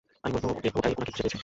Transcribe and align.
আমি 0.23 0.31
বলবো 0.35 0.49
ওটাই 0.51 0.71
ওনাকে 0.71 0.95
খুঁজে 0.97 1.11
পেয়েছে। 1.15 1.37